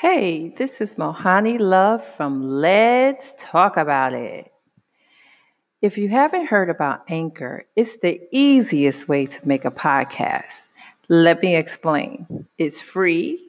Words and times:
Hey, 0.00 0.48
this 0.48 0.80
is 0.80 0.96
Mohani 0.96 1.60
Love 1.60 2.02
from 2.02 2.42
Let's 2.42 3.34
Talk 3.38 3.76
About 3.76 4.14
It. 4.14 4.50
If 5.82 5.98
you 5.98 6.08
haven't 6.08 6.46
heard 6.46 6.70
about 6.70 7.02
Anchor, 7.10 7.66
it's 7.76 7.98
the 7.98 8.18
easiest 8.32 9.10
way 9.10 9.26
to 9.26 9.46
make 9.46 9.66
a 9.66 9.70
podcast. 9.70 10.68
Let 11.10 11.42
me 11.42 11.54
explain. 11.54 12.46
It's 12.56 12.80
free. 12.80 13.46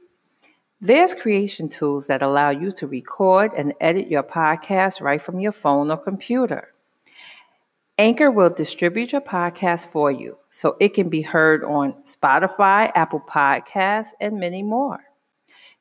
There's 0.82 1.16
creation 1.16 1.70
tools 1.70 2.08
that 2.08 2.22
allow 2.22 2.50
you 2.50 2.74
to 2.74 2.86
record 2.86 3.54
and 3.56 3.74
edit 3.80 4.10
your 4.10 4.24
podcast 4.24 5.00
right 5.00 5.22
from 5.22 5.40
your 5.40 5.54
phone 5.54 5.90
or 5.90 5.96
computer. 5.96 6.74
Anchor 7.98 8.30
will 8.30 8.50
distribute 8.50 9.14
your 9.14 9.22
podcast 9.22 9.88
for 9.88 10.12
you 10.12 10.38
so 10.50 10.76
it 10.82 10.96
can 10.96 11.08
be 11.08 11.22
heard 11.22 11.64
on 11.64 11.94
Spotify, 12.04 12.92
Apple 12.94 13.22
Podcasts, 13.22 14.10
and 14.20 14.38
many 14.38 14.64
more. 14.64 15.00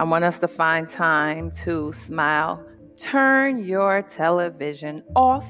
I 0.00 0.04
want 0.04 0.24
us 0.24 0.38
to 0.38 0.48
find 0.48 0.88
time 0.88 1.50
to 1.64 1.92
smile. 1.92 2.64
Turn 2.98 3.62
your 3.62 4.00
television 4.00 5.04
off. 5.14 5.44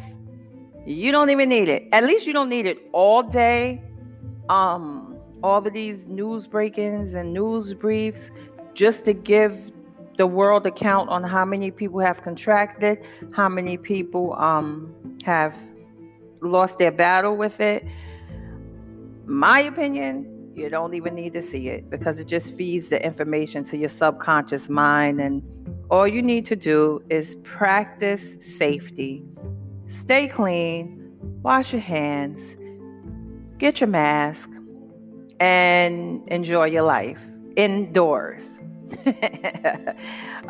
You 0.84 1.12
don't 1.12 1.30
even 1.30 1.48
need 1.48 1.68
it. 1.68 1.84
At 1.92 2.02
least 2.02 2.26
you 2.26 2.32
don't 2.32 2.48
need 2.48 2.66
it 2.66 2.78
all 2.92 3.22
day. 3.22 3.80
Um, 4.48 5.16
all 5.44 5.64
of 5.64 5.72
these 5.72 6.08
news 6.08 6.48
break-ins 6.48 7.14
and 7.14 7.32
news 7.32 7.74
briefs 7.74 8.32
just 8.74 9.04
to 9.04 9.12
give 9.12 9.70
the 10.16 10.26
world 10.26 10.66
a 10.66 10.72
count 10.72 11.08
on 11.10 11.22
how 11.22 11.44
many 11.44 11.70
people 11.70 12.00
have 12.00 12.20
contracted, 12.24 12.98
how 13.32 13.48
many 13.48 13.76
people 13.76 14.34
um, 14.34 14.92
have 15.22 15.56
lost 16.42 16.78
their 16.78 16.90
battle 16.90 17.36
with 17.36 17.60
it 17.60 17.86
my 19.30 19.60
opinion, 19.60 20.39
you 20.60 20.70
don't 20.70 20.94
even 20.94 21.14
need 21.14 21.32
to 21.32 21.42
see 21.42 21.68
it 21.68 21.88
because 21.90 22.18
it 22.18 22.26
just 22.26 22.54
feeds 22.54 22.90
the 22.90 23.04
information 23.04 23.64
to 23.64 23.76
your 23.76 23.88
subconscious 23.88 24.68
mind. 24.68 25.20
And 25.20 25.42
all 25.90 26.06
you 26.06 26.22
need 26.22 26.46
to 26.46 26.56
do 26.56 27.02
is 27.10 27.36
practice 27.42 28.36
safety, 28.40 29.24
stay 29.86 30.28
clean, 30.28 31.16
wash 31.42 31.72
your 31.72 31.82
hands, 31.82 32.56
get 33.58 33.80
your 33.80 33.88
mask, 33.88 34.50
and 35.40 36.22
enjoy 36.28 36.66
your 36.66 36.82
life 36.82 37.20
indoors. 37.56 38.60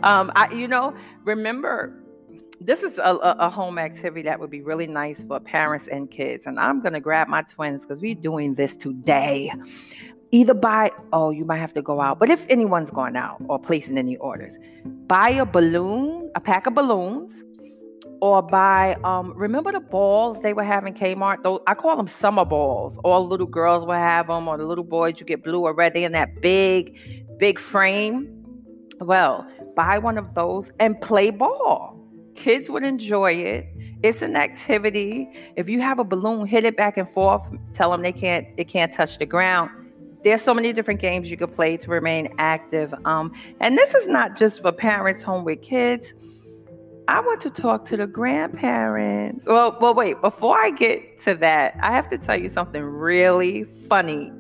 um, 0.03 0.33
I, 0.35 0.49
you 0.53 0.67
know, 0.67 0.95
remember 1.25 1.95
this 2.61 2.83
is 2.83 2.99
a, 2.99 3.17
a, 3.23 3.49
home 3.49 3.79
activity 3.79 4.23
that 4.23 4.39
would 4.39 4.51
be 4.51 4.61
really 4.61 4.87
nice 4.87 5.25
for 5.25 5.41
parents 5.41 5.89
and 5.89 6.11
kids. 6.11 6.47
And 6.47 6.61
I'm 6.61 6.83
going 6.83 6.93
to 6.93 7.01
grab 7.01 7.27
my 7.27 7.43
twins 7.43 7.87
because 7.87 8.03
we're 8.03 8.15
doing 8.15 8.55
this 8.55 8.77
today. 8.77 9.51
Either 10.31 10.53
buy, 10.53 10.91
oh, 11.15 11.31
you 11.31 11.47
might 11.47 11.57
have 11.57 11.73
to 11.75 11.83
go 11.83 12.01
out, 12.01 12.19
but 12.19 12.29
if 12.29 12.45
anyone's 12.51 12.91
going 12.91 13.17
out 13.17 13.41
or 13.49 13.59
placing 13.59 13.97
any 13.97 14.17
orders, 14.19 14.59
buy 15.07 15.31
a 15.31 15.47
balloon, 15.47 16.31
a 16.35 16.41
pack 16.41 16.67
of 16.67 16.75
balloons, 16.75 17.43
or 18.21 18.43
buy, 18.43 18.95
um, 19.03 19.33
remember 19.35 19.73
the 19.73 19.81
balls 19.81 20.43
they 20.43 20.53
were 20.53 20.63
having 20.63 20.93
Kmart? 20.93 21.43
Those, 21.43 21.61
I 21.67 21.75
call 21.75 21.97
them 21.97 22.07
summer 22.07 22.45
balls. 22.45 22.99
All 22.99 23.27
little 23.27 23.47
girls 23.47 23.87
will 23.87 23.95
have 23.95 24.27
them, 24.27 24.47
or 24.47 24.59
the 24.59 24.67
little 24.67 24.85
boys, 24.85 25.19
you 25.19 25.25
get 25.25 25.43
blue 25.43 25.63
or 25.63 25.75
red. 25.75 25.95
They 25.95 26.05
in 26.05 26.13
that 26.13 26.43
big, 26.43 26.97
big 27.39 27.59
frame. 27.59 28.37
Well, 29.01 29.51
buy 29.75 29.99
one 29.99 30.19
of 30.19 30.35
those 30.35 30.71
and 30.79 31.01
play 31.01 31.31
ball 31.31 32.00
Kids 32.41 32.71
would 32.71 32.85
enjoy 32.85 33.33
it. 33.33 33.69
It's 34.03 34.23
an 34.23 34.35
activity. 34.35 35.29
If 35.57 35.69
you 35.69 35.83
have 35.83 35.99
a 35.99 36.05
balloon, 36.05 36.47
hit 36.47 36.65
it 36.65 36.75
back 36.75 36.97
and 36.97 37.07
forth. 37.07 37.47
Tell 37.75 37.91
them 37.91 38.01
they 38.01 38.13
can't 38.13 38.47
it 38.57 38.65
can't 38.65 38.91
touch 38.91 39.19
the 39.19 39.27
ground. 39.27 39.69
There's 40.25 40.41
so 40.41 40.55
many 40.55 40.73
different 40.73 41.01
games 41.01 41.31
you 41.31 41.37
could 41.37 41.55
play 41.55 41.77
to 41.77 41.91
remain 41.91 42.33
active. 42.39 42.95
Um, 43.05 43.35
and 43.61 43.77
this 43.77 43.95
is 43.95 44.09
not 44.09 44.39
just 44.39 44.63
for 44.63 44.73
parents 44.73 45.23
home 45.23 45.45
with 45.45 45.61
kids. 45.61 46.15
I 47.09 47.21
want 47.21 47.43
to 47.43 47.51
talk 47.51 47.85
to 47.87 47.97
the 47.99 48.07
grandparents. 48.07 49.45
Well, 49.45 49.77
well, 49.79 49.93
wait. 49.93 50.23
Before 50.23 50.59
I 50.59 50.71
get 50.71 51.21
to 51.23 51.35
that, 51.35 51.77
I 51.83 51.93
have 51.93 52.09
to 52.09 52.17
tell 52.17 52.41
you 52.41 52.49
something 52.49 52.83
really 52.83 53.65
funny. 53.87 54.33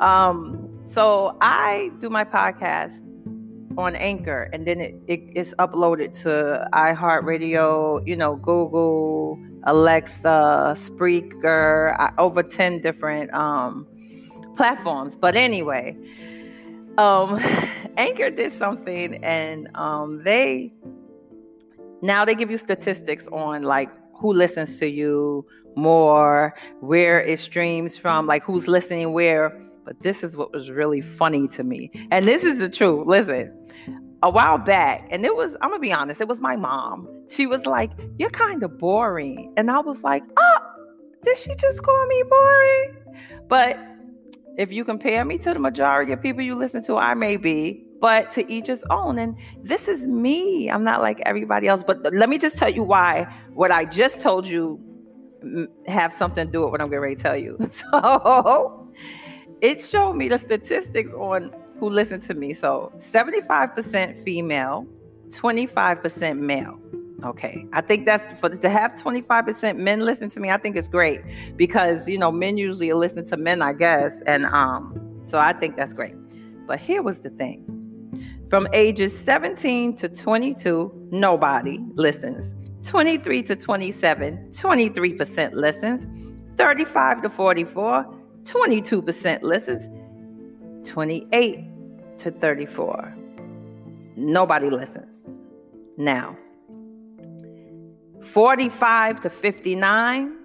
Um, 0.00 0.68
so 0.84 1.38
I 1.40 1.92
do 2.00 2.10
my 2.10 2.24
podcast 2.24 3.00
on 3.80 3.96
Anchor, 3.96 4.48
and 4.52 4.66
then 4.66 4.80
it, 4.80 4.94
it, 5.06 5.20
it's 5.34 5.54
uploaded 5.54 6.14
to 6.22 6.68
iHeartRadio, 6.72 8.06
you 8.06 8.16
know, 8.16 8.36
Google, 8.36 9.38
Alexa, 9.64 10.74
Spreaker, 10.76 12.12
over 12.18 12.42
ten 12.42 12.80
different 12.80 13.32
um, 13.32 13.86
platforms. 14.56 15.16
But 15.16 15.36
anyway, 15.36 15.96
um, 16.98 17.40
Anchor 17.96 18.30
did 18.30 18.52
something, 18.52 19.22
and 19.24 19.68
um, 19.76 20.22
they 20.24 20.72
now 22.02 22.24
they 22.24 22.34
give 22.34 22.50
you 22.50 22.58
statistics 22.58 23.28
on 23.28 23.62
like 23.62 23.90
who 24.14 24.32
listens 24.32 24.78
to 24.78 24.88
you 24.88 25.46
more, 25.76 26.54
where 26.80 27.20
it 27.20 27.38
streams 27.38 27.96
from, 27.96 28.26
like 28.26 28.42
who's 28.42 28.68
listening 28.68 29.12
where. 29.12 29.50
But 29.84 30.00
this 30.02 30.22
is 30.22 30.36
what 30.36 30.52
was 30.52 30.70
really 30.70 31.00
funny 31.00 31.48
to 31.48 31.64
me. 31.64 31.90
And 32.10 32.28
this 32.28 32.44
is 32.44 32.58
the 32.58 32.68
truth. 32.68 33.06
Listen, 33.06 33.52
a 34.22 34.30
while 34.30 34.58
back, 34.58 35.08
and 35.10 35.24
it 35.24 35.34
was, 35.34 35.56
I'm 35.60 35.70
gonna 35.70 35.80
be 35.80 35.92
honest, 35.92 36.20
it 36.20 36.28
was 36.28 36.40
my 36.40 36.56
mom. 36.56 37.08
She 37.28 37.46
was 37.46 37.66
like, 37.66 37.90
You're 38.18 38.30
kind 38.30 38.62
of 38.62 38.78
boring. 38.78 39.52
And 39.56 39.70
I 39.70 39.80
was 39.80 40.02
like, 40.02 40.22
Oh, 40.36 40.58
did 41.24 41.36
she 41.38 41.54
just 41.54 41.82
call 41.82 42.06
me 42.06 42.22
boring? 42.28 42.96
But 43.48 43.78
if 44.56 44.72
you 44.72 44.84
compare 44.84 45.24
me 45.24 45.38
to 45.38 45.54
the 45.54 45.58
majority 45.58 46.12
of 46.12 46.20
people 46.20 46.42
you 46.42 46.54
listen 46.54 46.82
to, 46.84 46.96
I 46.96 47.14
may 47.14 47.36
be, 47.36 47.84
but 48.00 48.30
to 48.32 48.52
each 48.52 48.66
his 48.66 48.84
own. 48.90 49.18
And 49.18 49.36
this 49.62 49.88
is 49.88 50.06
me. 50.06 50.70
I'm 50.70 50.82
not 50.82 51.00
like 51.00 51.20
everybody 51.24 51.68
else. 51.68 51.82
But 51.82 52.12
let 52.12 52.28
me 52.28 52.36
just 52.38 52.58
tell 52.58 52.70
you 52.70 52.82
why 52.82 53.26
what 53.54 53.70
I 53.70 53.84
just 53.84 54.20
told 54.20 54.46
you 54.46 54.80
have 55.86 56.12
something 56.12 56.46
to 56.46 56.52
do 56.52 56.62
with 56.62 56.72
what 56.72 56.80
I'm 56.80 56.88
getting 56.88 57.00
ready 57.00 57.16
to 57.16 57.22
tell 57.22 57.36
you. 57.36 57.58
So 57.70 58.88
it 59.60 59.82
showed 59.82 60.14
me 60.14 60.28
the 60.28 60.38
statistics 60.38 61.12
on 61.12 61.52
who 61.80 61.88
listen 61.88 62.20
to 62.20 62.34
me. 62.34 62.52
So 62.52 62.92
75% 62.98 64.22
female, 64.22 64.86
25% 65.30 66.38
male. 66.38 66.78
Okay. 67.24 67.66
I 67.72 67.80
think 67.80 68.06
that's 68.06 68.38
for 68.40 68.48
to 68.48 68.68
have 68.68 68.94
25% 68.94 69.76
men 69.76 70.00
listen 70.00 70.30
to 70.30 70.40
me, 70.40 70.50
I 70.50 70.56
think 70.56 70.76
it's 70.76 70.88
great 70.88 71.20
because 71.56 72.08
you 72.08 72.18
know, 72.18 72.30
men 72.30 72.56
usually 72.56 72.92
listen 72.92 73.26
to 73.26 73.36
men, 73.36 73.62
I 73.62 73.72
guess. 73.72 74.20
And 74.26 74.46
um, 74.46 75.22
so 75.24 75.38
I 75.38 75.52
think 75.52 75.76
that's 75.76 75.92
great. 75.92 76.14
But 76.66 76.78
here 76.78 77.02
was 77.02 77.20
the 77.20 77.30
thing. 77.30 77.64
From 78.48 78.68
ages 78.72 79.16
17 79.18 79.96
to 79.96 80.08
22, 80.08 81.08
nobody 81.10 81.78
listens. 81.94 82.54
23 82.86 83.42
to 83.44 83.56
27, 83.56 84.50
23% 84.50 85.52
listens. 85.52 86.06
35 86.56 87.22
to 87.22 87.30
44, 87.30 88.18
22% 88.44 89.42
listens. 89.42 89.88
28 90.84 91.64
to 92.18 92.30
34. 92.30 93.16
Nobody 94.16 94.70
listens. 94.70 95.16
Now, 95.96 96.36
45 98.22 99.20
to 99.22 99.30
59, 99.30 100.36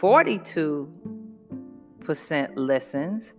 42% 0.00 2.56
listens, 2.56 3.32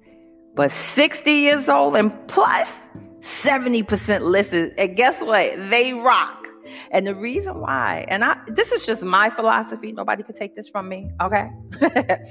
but 0.56 0.72
60 0.72 1.32
years 1.32 1.70
old 1.70 1.96
and 1.96 2.28
plus, 2.28 2.90
70% 3.20 4.22
listens. 4.22 4.74
And 4.78 4.96
guess 4.96 5.22
what? 5.22 5.56
They 5.70 5.94
rock. 5.94 6.48
And 6.92 7.06
the 7.06 7.14
reason 7.14 7.60
why, 7.60 8.06
and 8.08 8.24
I 8.24 8.38
this 8.48 8.72
is 8.72 8.86
just 8.86 9.04
my 9.04 9.30
philosophy, 9.30 9.92
nobody 9.92 10.24
could 10.24 10.36
take 10.36 10.56
this 10.56 10.68
from 10.68 10.90
me, 10.90 11.12
okay? 11.22 11.50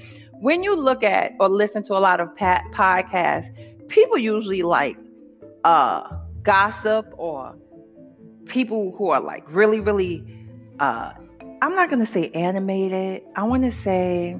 when 0.45 0.63
you 0.63 0.77
look 0.77 1.03
at 1.03 1.33
or 1.41 1.49
listen 1.49 1.83
to 1.83 1.95
a 1.95 1.99
lot 1.99 2.21
of 2.21 2.29
podcasts, 2.35 3.47
people 3.89 4.19
usually 4.19 4.61
like 4.61 4.95
uh, 5.65 6.03
gossip 6.43 7.07
or 7.17 7.57
people 8.45 8.95
who 8.95 9.09
are 9.09 9.23
like 9.23 9.43
really, 9.51 9.81
really, 9.81 10.23
uh, 10.81 11.15
I'm 11.63 11.75
not 11.75 11.89
going 11.89 12.01
to 12.01 12.07
say 12.07 12.29
animated. 12.33 13.23
I 13.35 13.45
want 13.45 13.63
to 13.63 13.71
say 13.71 14.39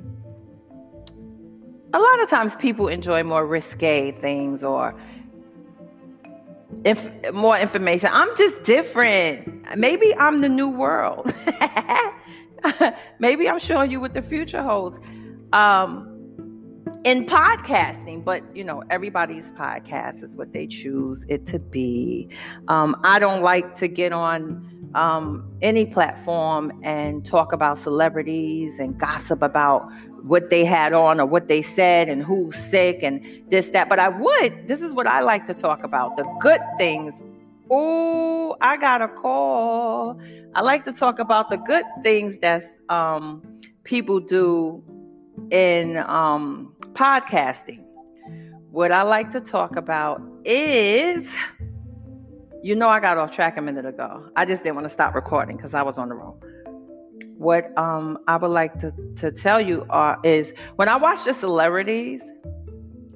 a 1.95 1.99
lot 1.99 2.23
of 2.23 2.29
times 2.29 2.55
people 2.57 2.89
enjoy 2.89 3.23
more 3.23 3.47
risque 3.47 4.13
things 4.13 4.63
or 4.63 4.95
if 6.85 7.33
more 7.33 7.57
information. 7.57 8.11
I'm 8.13 8.37
just 8.37 8.63
different. 8.63 9.75
Maybe 9.79 10.15
I'm 10.19 10.43
the 10.43 10.51
new 10.51 10.69
world. 10.69 11.33
Maybe 13.19 13.49
I'm 13.49 13.59
showing 13.59 13.91
you 13.91 14.03
what 14.03 14.13
the 14.13 14.21
future 14.21 14.63
holds. 14.63 14.99
Um, 15.55 16.11
in 17.05 17.27
podcasting, 17.27 18.25
but 18.25 18.43
you 18.57 18.65
know, 18.65 18.83
everybody's 18.91 19.53
podcast 19.53 20.23
is 20.23 20.37
what 20.37 20.53
they 20.53 20.67
choose 20.67 21.25
it 21.29 21.47
to 21.47 21.59
be. 21.59 22.29
Um, 22.69 22.97
I 23.05 23.19
don't 23.19 23.43
like 23.43 23.77
to 23.77 23.89
get 23.89 24.13
on 24.13 24.91
um, 24.95 25.49
any 25.61 25.85
platform 25.85 26.73
and 26.83 27.25
talk 27.27 27.53
about 27.53 27.79
celebrities 27.79 28.79
and 28.79 28.99
gossip 28.99 29.43
about 29.43 29.91
what 30.23 30.49
they 30.49 30.65
had 30.65 30.95
on 30.95 31.21
or 31.21 31.27
what 31.27 31.49
they 31.49 31.61
said 31.61 32.09
and 32.09 32.23
who's 32.23 32.57
sick 32.57 33.01
and 33.03 33.23
this, 33.51 33.71
that. 33.71 33.91
But 33.91 33.99
I 33.99 34.09
would, 34.09 34.67
this 34.67 34.81
is 34.81 34.93
what 34.93 35.07
I 35.07 35.21
like 35.21 35.47
to 35.47 35.55
talk 35.55 35.85
about 35.85 36.17
the 36.17 36.25
good 36.41 36.61
things. 36.79 37.23
Oh, 37.71 38.57
I 38.63 38.79
got 38.79 39.03
a 39.03 39.09
call. 39.09 40.19
I 40.55 40.63
like 40.63 40.85
to 40.85 40.93
talk 40.93 41.19
about 41.19 41.51
the 41.51 41.59
good 41.59 41.85
things 42.03 42.39
that 42.39 42.63
um, 42.89 43.43
people 43.85 44.21
do 44.21 44.83
in 45.51 45.99
um, 45.99 46.75
podcasting. 46.93 47.85
What 48.71 48.93
I 48.93 49.03
like 49.03 49.31
to 49.31 49.41
talk 49.41 49.77
about 49.77 50.21
is, 50.45 51.35
you 52.63 52.75
know, 52.75 52.89
I 52.89 53.01
got 53.01 53.19
off 53.19 53.33
track 53.33 53.57
a 53.57 53.63
minute 53.63 53.87
ago. 53.87 54.29
I 54.37 54.45
just 54.45 54.63
didn't 54.63 54.77
want 54.77 54.87
to 54.87 54.91
stop 54.91 55.15
recording 55.15 55.57
because 55.57 55.75
I 55.75 55.83
was 55.83 55.99
on 55.99 56.09
the 56.09 56.15
road. 56.15 56.41
What 57.37 57.77
um, 57.79 58.19
I 58.27 58.37
would 58.37 58.49
like 58.49 58.79
to, 58.81 58.93
to 59.17 59.31
tell 59.31 59.61
you 59.61 59.87
are, 59.91 60.19
is 60.25 60.55
when 60.77 60.89
I 60.89 60.97
watch 60.97 61.25
the 61.25 61.35
celebrities, 61.35 62.23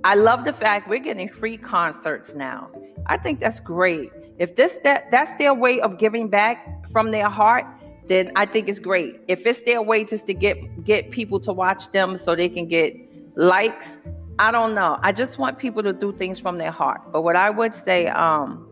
I 0.04 0.14
love 0.14 0.44
the 0.44 0.52
fact 0.52 0.88
we're 0.88 0.98
getting 0.98 1.28
free 1.28 1.56
concerts 1.56 2.34
now. 2.34 2.70
I 3.06 3.16
think 3.16 3.40
that's 3.40 3.60
great. 3.60 4.10
If 4.38 4.54
this 4.54 4.78
that 4.84 5.10
that's 5.10 5.34
their 5.34 5.54
way 5.54 5.80
of 5.80 5.98
giving 5.98 6.28
back 6.28 6.88
from 6.88 7.10
their 7.10 7.28
heart, 7.28 7.64
then 8.08 8.30
I 8.36 8.46
think 8.46 8.68
it's 8.68 8.78
great. 8.78 9.20
If 9.28 9.46
it's 9.46 9.62
their 9.62 9.82
way 9.82 10.04
just 10.04 10.26
to 10.26 10.34
get 10.34 10.84
get 10.84 11.10
people 11.10 11.40
to 11.40 11.52
watch 11.52 11.90
them 11.92 12.16
so 12.16 12.34
they 12.34 12.48
can 12.48 12.66
get 12.66 12.94
likes, 13.36 14.00
I 14.38 14.50
don't 14.50 14.74
know. 14.74 14.98
I 15.02 15.12
just 15.12 15.38
want 15.38 15.58
people 15.58 15.82
to 15.82 15.92
do 15.92 16.12
things 16.12 16.38
from 16.38 16.58
their 16.58 16.70
heart. 16.70 17.12
But 17.12 17.22
what 17.22 17.36
I 17.36 17.50
would 17.50 17.74
say, 17.74 18.06
um, 18.08 18.68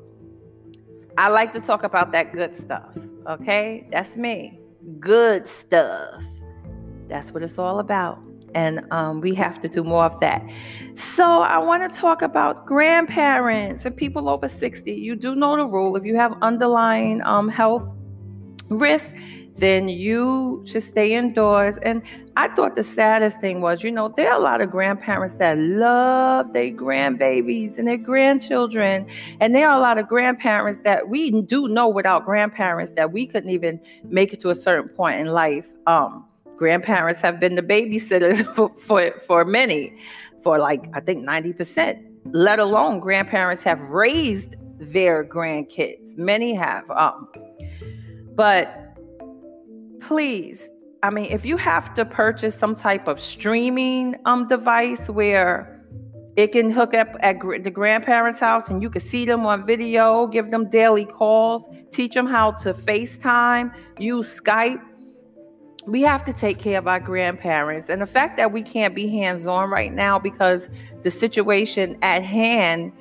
I 1.18 1.28
like 1.28 1.52
to 1.54 1.60
talk 1.60 1.82
about 1.82 2.12
that 2.12 2.32
good 2.32 2.56
stuff. 2.56 2.88
Okay, 3.28 3.86
that's 3.90 4.16
me. 4.16 4.60
Good 5.00 5.48
stuff. 5.48 6.22
That's 7.08 7.32
what 7.32 7.42
it's 7.42 7.58
all 7.58 7.80
about. 7.80 8.18
And 8.54 8.86
um, 8.92 9.20
we 9.20 9.34
have 9.34 9.60
to 9.62 9.68
do 9.68 9.82
more 9.82 10.04
of 10.04 10.18
that. 10.20 10.42
So, 10.94 11.42
I 11.42 11.58
want 11.58 11.92
to 11.92 12.00
talk 12.00 12.22
about 12.22 12.64
grandparents 12.64 13.84
and 13.84 13.94
people 13.94 14.30
over 14.30 14.48
60. 14.48 14.92
You 14.92 15.14
do 15.14 15.34
know 15.34 15.56
the 15.56 15.66
rule. 15.66 15.96
If 15.96 16.04
you 16.04 16.16
have 16.16 16.38
underlying 16.40 17.20
um, 17.22 17.48
health 17.48 17.92
risk, 18.68 19.14
then 19.56 19.88
you 19.88 20.62
should 20.66 20.82
stay 20.82 21.14
indoors. 21.14 21.78
And 21.78 22.02
I 22.36 22.48
thought 22.48 22.76
the 22.76 22.84
saddest 22.84 23.40
thing 23.40 23.60
was, 23.60 23.82
you 23.82 23.90
know, 23.90 24.08
there 24.08 24.30
are 24.30 24.38
a 24.38 24.42
lot 24.42 24.60
of 24.60 24.70
grandparents 24.70 25.36
that 25.36 25.58
love 25.58 26.52
their 26.52 26.70
grandbabies 26.70 27.78
and 27.78 27.88
their 27.88 27.96
grandchildren. 27.96 29.06
And 29.40 29.54
there 29.54 29.68
are 29.68 29.76
a 29.76 29.80
lot 29.80 29.98
of 29.98 30.08
grandparents 30.08 30.80
that 30.80 31.08
we 31.08 31.30
do 31.42 31.68
know 31.68 31.88
without 31.88 32.24
grandparents 32.24 32.92
that 32.92 33.12
we 33.12 33.26
couldn't 33.26 33.50
even 33.50 33.80
make 34.04 34.32
it 34.32 34.40
to 34.42 34.50
a 34.50 34.54
certain 34.54 34.90
point 34.90 35.20
in 35.20 35.28
life. 35.28 35.66
Um, 35.86 36.24
grandparents 36.56 37.20
have 37.22 37.40
been 37.40 37.54
the 37.54 37.62
babysitters 37.62 38.44
for, 38.54 38.74
for, 38.76 39.10
for 39.26 39.44
many, 39.44 39.96
for 40.42 40.58
like, 40.58 40.86
I 40.92 41.00
think 41.00 41.26
90%, 41.26 42.04
let 42.32 42.58
alone 42.58 43.00
grandparents 43.00 43.62
have 43.62 43.80
raised 43.80 44.56
their 44.78 45.24
grandkids. 45.24 46.18
Many 46.18 46.54
have. 46.54 46.90
Um, 46.90 47.28
but 48.36 48.96
please, 50.00 50.68
I 51.02 51.10
mean, 51.10 51.26
if 51.26 51.44
you 51.44 51.56
have 51.56 51.94
to 51.94 52.04
purchase 52.04 52.54
some 52.54 52.76
type 52.76 53.08
of 53.08 53.20
streaming 53.20 54.16
um 54.24 54.46
device 54.46 55.08
where 55.08 55.76
it 56.36 56.52
can 56.52 56.70
hook 56.70 56.92
up 56.92 57.08
at 57.20 57.38
gr- 57.38 57.58
the 57.58 57.70
grandparents' 57.70 58.40
house 58.40 58.68
and 58.68 58.82
you 58.82 58.90
can 58.90 59.00
see 59.00 59.24
them 59.24 59.46
on 59.46 59.66
video, 59.66 60.26
give 60.26 60.50
them 60.50 60.68
daily 60.68 61.06
calls, 61.06 61.66
teach 61.92 62.12
them 62.12 62.26
how 62.26 62.52
to 62.52 62.74
FaceTime, 62.74 63.74
use 63.98 64.40
Skype. 64.40 64.80
We 65.86 66.02
have 66.02 66.24
to 66.26 66.32
take 66.34 66.58
care 66.58 66.78
of 66.78 66.86
our 66.86 67.00
grandparents. 67.00 67.88
And 67.88 68.02
the 68.02 68.06
fact 68.06 68.36
that 68.36 68.52
we 68.52 68.62
can't 68.62 68.94
be 68.94 69.08
hands 69.08 69.46
on 69.46 69.70
right 69.70 69.92
now 69.92 70.18
because 70.18 70.68
the 71.02 71.10
situation 71.10 71.96
at 72.02 72.22
hand, 72.22 72.92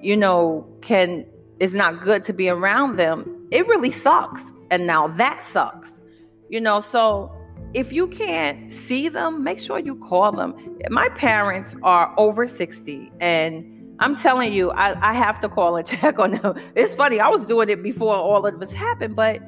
you 0.00 0.16
know, 0.16 0.66
can 0.80 1.26
is 1.58 1.74
not 1.74 2.04
good 2.04 2.22
to 2.26 2.32
be 2.32 2.48
around 2.48 2.96
them, 2.96 3.48
it 3.50 3.66
really 3.66 3.90
sucks. 3.90 4.52
And 4.70 4.86
now 4.86 5.08
that 5.08 5.42
sucks. 5.42 6.00
You 6.48 6.60
know, 6.60 6.80
so 6.80 7.32
if 7.74 7.92
you 7.92 8.08
can't 8.08 8.72
see 8.72 9.08
them, 9.08 9.42
make 9.42 9.58
sure 9.58 9.78
you 9.78 9.96
call 9.96 10.32
them. 10.32 10.54
My 10.90 11.08
parents 11.10 11.74
are 11.82 12.14
over 12.16 12.46
60 12.46 13.12
and 13.20 13.72
I'm 13.98 14.14
telling 14.16 14.52
you, 14.52 14.70
I, 14.72 15.10
I 15.10 15.14
have 15.14 15.40
to 15.40 15.48
call 15.48 15.76
and 15.76 15.86
check 15.86 16.18
on 16.18 16.32
them. 16.32 16.58
It's 16.74 16.94
funny, 16.94 17.20
I 17.20 17.28
was 17.28 17.44
doing 17.44 17.68
it 17.68 17.82
before 17.82 18.14
all 18.14 18.46
of 18.46 18.60
this 18.60 18.72
happened, 18.72 19.16
but 19.16 19.42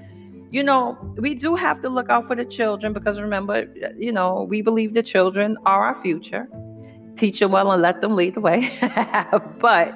you 0.51 0.63
know, 0.63 0.97
we 1.17 1.35
do 1.35 1.55
have 1.55 1.83
to 1.83 1.91
look 1.91 2.09
out 2.09 2.27
for 2.27 2.35
the 2.35 2.45
children 2.45 2.95
because 2.95 3.21
remember, 3.21 3.67
you 3.97 4.11
know, 4.11 4.47
we 4.49 4.63
believe 4.63 4.95
the 4.95 5.03
children 5.03 5.59
are 5.67 5.85
our 5.85 6.03
future. 6.03 6.49
Teach 7.17 7.41
them 7.41 7.53
well 7.53 7.71
and 7.71 7.83
let 7.83 8.01
them 8.01 8.17
lead 8.17 8.35
the 8.35 8.41
way. 8.41 8.71
but 9.59 9.95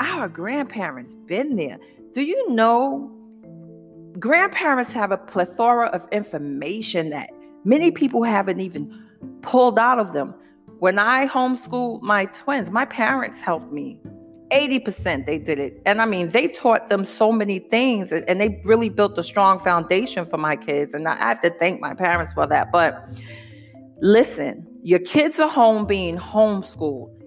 our 0.00 0.28
grandparents 0.28 1.14
been 1.14 1.56
there. 1.56 1.78
Do 2.12 2.22
you 2.22 2.50
know 2.50 3.10
grandparents 4.18 4.92
have 4.92 5.10
a 5.10 5.18
plethora 5.18 5.86
of 5.88 6.06
information 6.12 7.10
that 7.10 7.30
many 7.64 7.90
people 7.90 8.22
haven't 8.22 8.60
even 8.60 9.06
pulled 9.42 9.78
out 9.78 9.98
of 9.98 10.12
them. 10.12 10.34
When 10.78 10.98
I 10.98 11.26
homeschooled 11.26 12.02
my 12.02 12.26
twins, 12.26 12.70
my 12.70 12.84
parents 12.84 13.40
helped 13.40 13.72
me. 13.72 14.00
80% 14.50 15.26
they 15.26 15.38
did 15.38 15.58
it. 15.58 15.82
And 15.84 16.00
I 16.00 16.06
mean, 16.06 16.30
they 16.30 16.48
taught 16.48 16.88
them 16.88 17.04
so 17.04 17.30
many 17.30 17.58
things 17.58 18.12
and 18.12 18.40
they 18.40 18.60
really 18.64 18.88
built 18.88 19.18
a 19.18 19.22
strong 19.22 19.60
foundation 19.60 20.24
for 20.24 20.38
my 20.38 20.56
kids. 20.56 20.94
And 20.94 21.06
I 21.06 21.16
have 21.16 21.42
to 21.42 21.50
thank 21.50 21.80
my 21.80 21.94
parents 21.94 22.32
for 22.32 22.46
that. 22.46 22.72
But 22.72 23.06
listen, 24.00 24.66
your 24.82 25.00
kids 25.00 25.38
are 25.38 25.50
home 25.50 25.84
being 25.84 26.16
homeschooled 26.16 27.17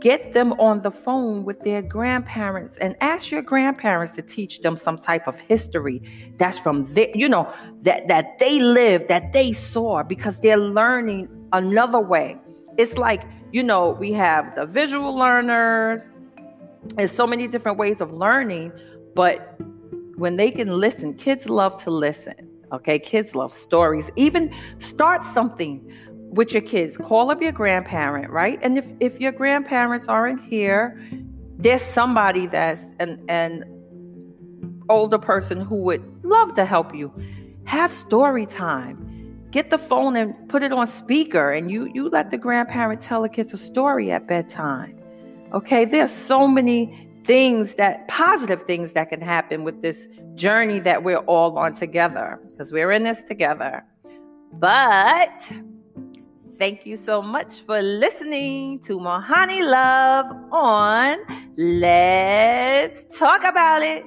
get 0.00 0.32
them 0.32 0.52
on 0.54 0.80
the 0.80 0.90
phone 0.90 1.44
with 1.44 1.60
their 1.60 1.82
grandparents 1.82 2.78
and 2.78 2.96
ask 3.00 3.30
your 3.30 3.42
grandparents 3.42 4.14
to 4.16 4.22
teach 4.22 4.60
them 4.60 4.76
some 4.76 4.98
type 4.98 5.26
of 5.26 5.38
history 5.38 6.02
that's 6.38 6.58
from 6.58 6.92
their, 6.94 7.08
you 7.14 7.28
know, 7.28 7.52
that 7.82 8.08
that 8.08 8.38
they 8.38 8.60
lived, 8.60 9.08
that 9.08 9.32
they 9.32 9.52
saw, 9.52 10.02
because 10.02 10.40
they're 10.40 10.56
learning 10.56 11.28
another 11.52 12.00
way. 12.00 12.38
It's 12.78 12.98
like, 12.98 13.22
you 13.52 13.62
know, 13.62 13.90
we 13.90 14.12
have 14.12 14.54
the 14.54 14.66
visual 14.66 15.14
learners, 15.14 16.10
there's 16.96 17.12
so 17.12 17.26
many 17.26 17.46
different 17.46 17.78
ways 17.78 18.00
of 18.00 18.12
learning, 18.12 18.72
but 19.14 19.60
when 20.16 20.36
they 20.36 20.50
can 20.50 20.68
listen, 20.78 21.14
kids 21.14 21.48
love 21.48 21.82
to 21.84 21.90
listen. 21.90 22.48
Okay, 22.72 22.98
kids 22.98 23.34
love 23.34 23.52
stories. 23.52 24.10
Even 24.16 24.54
start 24.78 25.24
something 25.24 25.92
with 26.30 26.52
your 26.52 26.62
kids. 26.62 26.96
Call 26.96 27.30
up 27.30 27.42
your 27.42 27.52
grandparent, 27.52 28.30
right? 28.30 28.58
And 28.62 28.78
if, 28.78 28.86
if 29.00 29.20
your 29.20 29.32
grandparents 29.32 30.08
aren't 30.08 30.42
here, 30.42 31.00
there's 31.58 31.82
somebody 31.82 32.46
that's 32.46 32.86
an, 33.00 33.22
an 33.28 33.64
older 34.88 35.18
person 35.18 35.60
who 35.60 35.76
would 35.82 36.02
love 36.24 36.54
to 36.54 36.64
help 36.64 36.94
you. 36.94 37.12
Have 37.64 37.92
story 37.92 38.46
time. 38.46 39.06
Get 39.50 39.70
the 39.70 39.78
phone 39.78 40.16
and 40.16 40.48
put 40.48 40.62
it 40.62 40.72
on 40.72 40.86
speaker, 40.86 41.50
and 41.50 41.70
you 41.70 41.90
you 41.92 42.08
let 42.08 42.30
the 42.30 42.38
grandparent 42.38 43.00
tell 43.00 43.22
the 43.22 43.28
kids 43.28 43.52
a 43.52 43.58
story 43.58 44.12
at 44.12 44.28
bedtime. 44.28 44.96
Okay, 45.52 45.84
there's 45.84 46.12
so 46.12 46.46
many 46.46 47.08
things 47.24 47.74
that 47.74 48.06
positive 48.08 48.62
things 48.62 48.92
that 48.92 49.10
can 49.10 49.20
happen 49.20 49.64
with 49.64 49.82
this 49.82 50.08
journey 50.34 50.78
that 50.80 51.02
we're 51.02 51.18
all 51.18 51.58
on 51.58 51.74
together 51.74 52.40
because 52.48 52.70
we're 52.70 52.92
in 52.92 53.02
this 53.02 53.22
together. 53.24 53.84
But 54.52 55.50
Thank 56.60 56.84
you 56.84 56.98
so 56.98 57.22
much 57.22 57.62
for 57.62 57.80
listening 57.80 58.80
to 58.80 58.98
Mohani 58.98 59.66
Love 59.66 60.26
on 60.52 61.16
Let's 61.56 63.18
Talk 63.18 63.44
About 63.44 63.80
It. 63.80 64.04